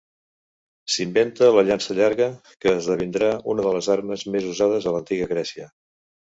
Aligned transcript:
S'inventa 0.93 1.49
la 1.57 1.63
llança 1.67 1.97
llarga, 1.99 2.31
que 2.65 2.73
esdevindrà 2.79 3.31
una 3.55 3.69
de 3.69 3.77
les 3.79 3.93
armes 3.99 4.27
més 4.37 4.51
usades 4.57 4.91
a 4.93 4.99
l'Antiga 4.99 5.33
Grècia. 5.37 5.73